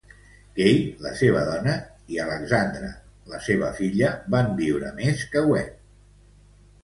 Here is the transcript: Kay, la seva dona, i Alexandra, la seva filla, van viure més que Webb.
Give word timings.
Kay, 0.59 0.77
la 1.05 1.09
seva 1.17 1.41
dona, 1.49 1.73
i 2.13 2.17
Alexandra, 2.23 2.89
la 3.33 3.41
seva 3.49 3.69
filla, 3.81 4.09
van 4.37 4.49
viure 4.61 4.91
més 5.01 5.21
que 5.35 5.45
Webb. 5.51 5.77